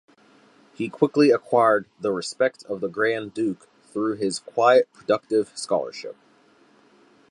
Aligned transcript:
He 0.73 0.89
quickly 0.89 1.29
acquired 1.29 1.85
the 1.99 2.11
respect 2.11 2.63
of 2.63 2.81
the 2.81 2.87
Grand 2.89 3.35
Duke 3.35 3.67
through 3.83 4.15
his 4.15 4.39
quiet 4.39 4.91
productive 4.93 5.55
scholarship. 5.55 6.15